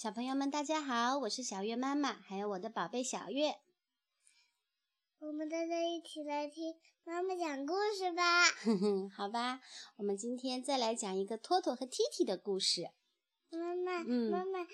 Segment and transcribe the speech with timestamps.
[0.00, 3.56] 小朋友们，大家好，我是小月妈妈，还有我的宝贝小月。
[5.18, 8.44] 我们大家一起来听妈妈讲故事吧。
[8.62, 9.60] 哼哼，好吧，
[9.96, 12.90] 我们今天再来讲一个托托和 T T 的故事。
[13.50, 14.64] 妈妈，妈妈，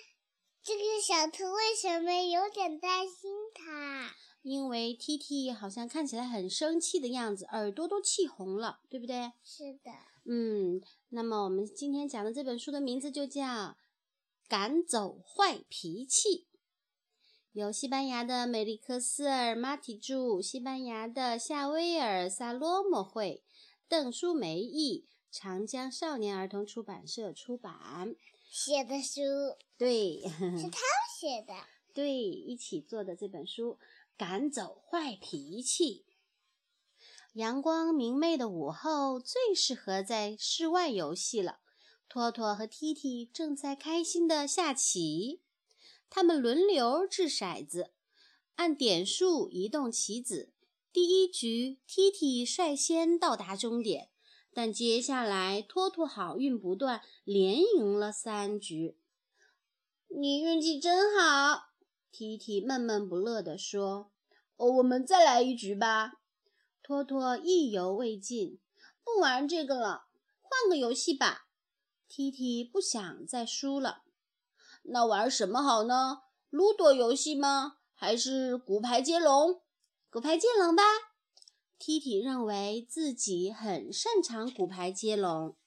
[0.61, 4.11] 这个小兔为什么有点担心它？
[4.43, 9.31] 因为 T T 好像看起来很生气的样子，耳朵都气红了，对不对？
[9.43, 9.91] 是的。
[10.25, 10.79] 嗯，
[11.09, 13.75] 那么我们今天讲的这本书的名字就叫。
[14.47, 16.47] 赶走坏脾气，
[17.51, 23.43] 由西班牙的美丽克斯尔马提著，西班牙的夏威尔萨罗莫绘，
[23.87, 28.15] 邓淑梅译，长江少年儿童出版社出版。
[28.51, 29.21] 写的书，
[29.77, 30.29] 对，是
[30.69, 30.71] 他们
[31.19, 31.53] 写的。
[31.91, 33.73] 对，一起做的这本书
[34.15, 36.05] 《赶走坏脾气》。
[37.33, 41.61] 阳光明媚的午后，最适合在室外游戏了。
[42.07, 45.41] 托托和 T T 正在开心地下棋，
[46.09, 47.91] 他们轮流掷骰子，
[48.55, 50.53] 按点数移动棋子。
[50.93, 54.09] 第一局，T T 率先到达终点，
[54.53, 58.97] 但接下来托托好运不断，连赢了三局。
[60.07, 61.65] 你运气真好
[62.09, 64.11] 踢踢闷闷不乐地说
[64.55, 66.13] ：“哦，我们再来一局吧。”
[66.81, 68.59] 托托意犹未尽，
[69.03, 70.05] 不玩这个了，
[70.41, 71.44] 换个游戏吧。
[72.15, 74.03] T T 不想再输了，
[74.83, 76.21] 那玩什么好呢？
[76.49, 77.79] 撸多游戏吗？
[77.93, 79.61] 还是骨牌接龙？
[80.09, 80.81] 骨牌接龙吧。
[81.77, 85.57] T T 认为自己很擅长骨牌接龙。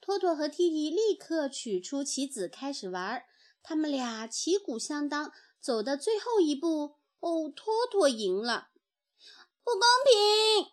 [0.00, 3.22] 托托和 T T 立刻取出棋子开始玩，
[3.62, 8.70] 他们俩旗鼓相当，走到最后一步，哦，托托赢了，
[9.62, 9.82] 不公
[10.62, 10.72] 平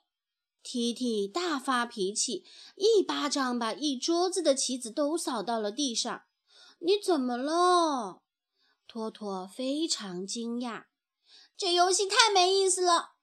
[0.76, 2.44] ！T T 大发脾气，
[2.76, 6.23] 一巴掌把一桌子的棋子都扫到了地上。
[6.80, 8.22] 你怎么了？
[8.86, 10.88] 托托非常惊讶。
[11.56, 13.14] 这游戏太没意思了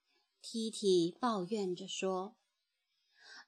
[0.41, 2.37] ，T T 抱怨着说。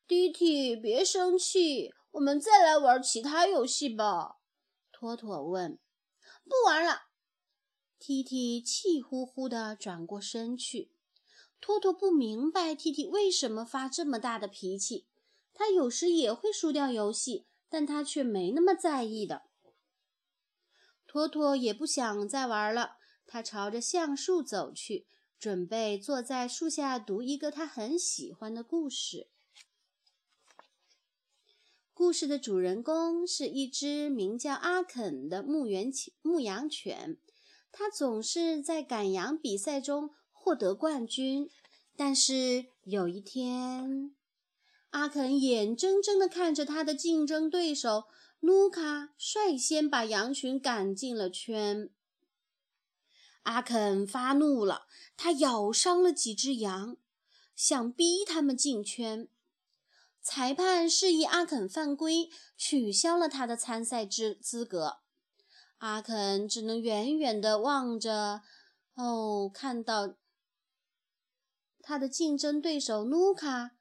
[0.07, 4.37] T T 别生气，我们再来玩其他游戏吧。
[4.93, 5.79] 托托问。
[6.45, 7.05] 不玩了。
[7.99, 10.94] T T 气呼呼地转过身去。
[11.65, 15.07] 托托不明白 T T 为什么发这么大的脾气。
[15.55, 19.45] 他有时也会输掉游戏，但他却没那么在意的。
[21.07, 25.07] 托托也不想再玩了，他朝着橡树走去，
[25.39, 29.31] 准备坐在树下读一个他很喜欢的故事。
[31.95, 37.17] 故事的主人公是一只名叫阿肯的牧原牧羊犬，
[37.73, 40.11] 它总是在赶羊比赛中。
[40.45, 41.49] 获得冠军，
[41.97, 44.15] 但是有一天，
[44.91, 48.05] 阿肯眼睁睁地看着他的竞争对手
[48.41, 51.89] 卢卡率先把羊群赶进了圈。
[53.45, 56.99] 阿肯发怒了，他咬伤了几只羊，
[57.57, 59.27] 想逼他们进圈。
[60.21, 62.29] 裁判示意阿肯犯规，
[62.59, 64.99] 取消了他的参赛资资格。
[65.79, 68.43] 阿肯只能远远地望着，
[68.95, 70.17] 哦，看到。
[71.87, 73.73] 他的竞争对手卢卡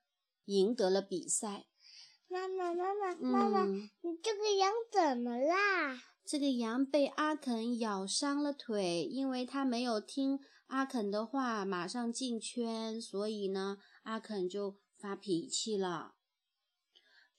[0.46, 1.68] 赢得了比赛。
[2.28, 6.02] 妈妈，妈妈，妈妈，你这个羊怎么啦？
[6.26, 16.16] 这个羊被阿肯咬伤了腿，因为他没有听阿肯的话，马上进圈，所以呢，阿肯就发脾气了。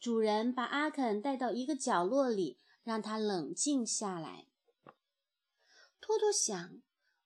[0.00, 4.46] 主人把阿肯带到一个角落里，让他冷静下来。
[6.00, 6.81] 托托想，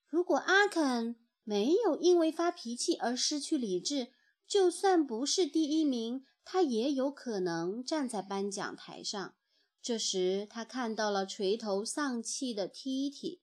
[0.08, 1.16] 如果阿肯……
[1.48, 4.12] 没有因为发脾气而失去理智，
[4.46, 9.34] 就算不是第一名，他也有可能站在颁奖台上。
[9.80, 13.40] 这时，他看到了垂头丧气的 T T。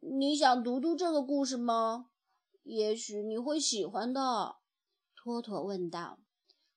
[0.00, 2.10] 你想读读这个故事吗？
[2.62, 4.56] 也许你会喜欢的。
[5.16, 6.20] 托托问道。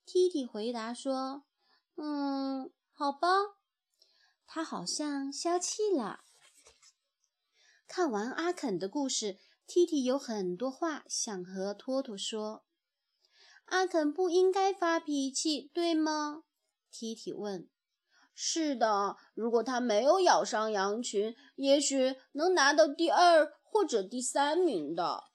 [0.06, 1.44] T T 回答说
[2.00, 3.28] ：“嗯，好吧。”
[4.48, 6.22] 他好像消气了。
[7.86, 9.38] 看完阿肯的故事。
[9.68, 12.64] T T 有很多话想和托托说。
[13.66, 16.44] 阿肯不应该发脾气，对吗
[16.90, 17.70] ？T T 问。
[18.34, 25.26] 是的，如果他没有咬伤羊群，也许能拿到第二或者第三名的。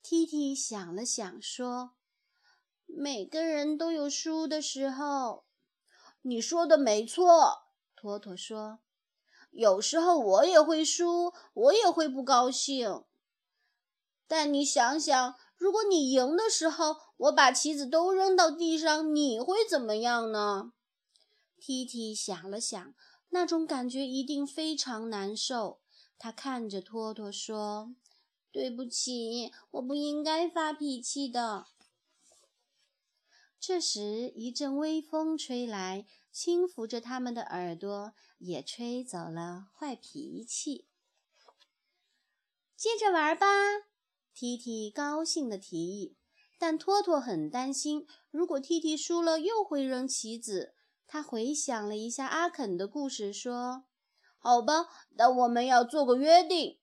[0.00, 1.96] T T 想了想说
[2.86, 5.44] ：“每个人都有输的时候。”
[6.22, 7.64] 你说的没错，
[7.96, 8.78] 托托说。
[9.56, 13.02] 有时候我也会输，我也会不高兴。
[14.28, 20.72] 但你想想，如果你赢的时候，我把棋子都扔到地上，你会怎么样呢
[21.58, 22.94] ？T T 想了想，
[23.30, 25.80] 那种感觉一定非常难受。
[26.18, 27.94] 他看着托托说
[28.52, 31.66] ：“对不起，我不应该发脾气的。”
[33.58, 40.88] 这时，一阵微风吹来，轻抚着他们的耳朵，也吹走了坏脾气。
[42.76, 43.46] 接着玩吧
[44.34, 46.16] ，T T 高兴地提议。
[46.58, 50.74] 但托托很担心，如果 T T 输了，又会扔棋子。
[51.06, 53.84] 他回想了一下阿肯的故事，说
[54.40, 56.78] ：“好吧，那我们要做个约定。”“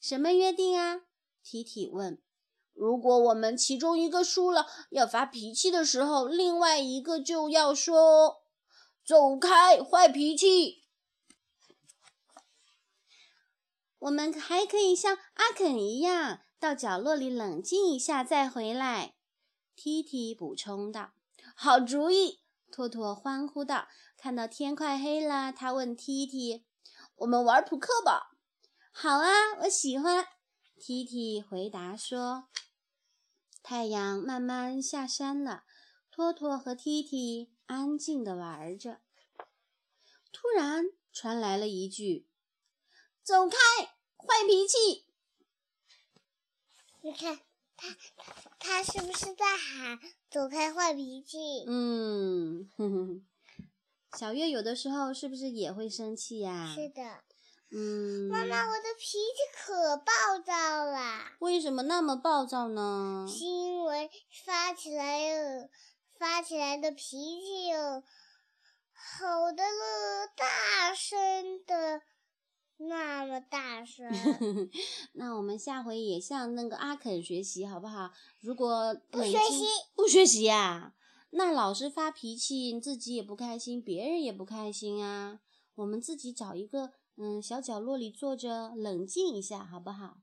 [0.00, 1.02] 什么约定啊
[1.42, 2.22] ？”T T 问。
[2.72, 8.44] “如果我们其中一个输了，要发脾气的时候，另外一个就要说
[9.04, 10.79] ‘走开，坏脾气’。”
[14.00, 16.40] 我们还可以像阿肯一样。
[16.58, 19.14] 到角落里冷静一下再回来
[19.76, 21.12] ，T T 补充道。
[21.54, 23.88] 好主意，托托欢呼道。
[24.18, 26.64] 看到天快黑了，他问 T T：“
[27.16, 28.36] 我们玩扑克吧
[28.92, 29.30] ？”“好啊，
[29.62, 30.26] 我喜欢。
[30.78, 32.48] ”T T 回答说。
[33.62, 35.64] 太阳慢慢下山了，
[36.10, 39.00] 托托和 T T 安静地玩着。
[40.32, 42.28] 突然传来了一句
[43.30, 43.56] ：“走开，
[44.16, 45.06] 坏脾气！”
[47.00, 47.38] 你看
[47.76, 47.96] 他，
[48.58, 51.38] 他是不是在喊“走开，坏脾气”？
[51.70, 53.26] 嗯，哼哼。
[54.18, 56.74] 小月有的时候是不是也会生气呀？
[56.74, 57.22] 是的。
[57.70, 58.28] 嗯。
[58.28, 59.16] 妈妈，我的脾气
[59.56, 60.12] 可暴
[60.44, 61.30] 躁了。
[61.38, 63.28] 为什么那么暴躁呢？
[63.28, 64.10] 是因为
[64.44, 65.70] 发起来
[66.18, 69.62] 发起来的脾气有吼的大
[73.80, 74.06] 大声，
[75.14, 78.12] 那我们下回也向那个阿肯学习好不好？
[78.40, 80.94] 如果不学习，不学习呀，
[81.30, 85.40] 那老师发脾气，自己也不开心，别人也不开心啊。
[85.76, 90.18] 我们自己找一个嗯小角落里坐着，冷静一下，好不好？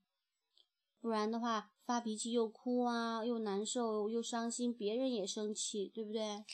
[1.01, 6.45] 不然的话，发脾气又哭啊，又难受又伤心，别人也生气，对不对？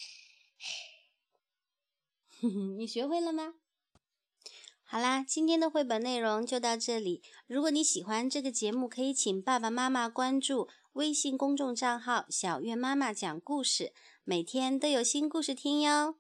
[2.78, 3.56] 你学会了吗？
[4.94, 7.24] 好啦，今天的绘本内容就到这里。
[7.48, 13.92] 如果你喜欢这个节目，可以请爸爸妈妈关注微信公众账号“小月妈妈讲故事”，
[14.24, 16.18] 每天都有新故事听哟。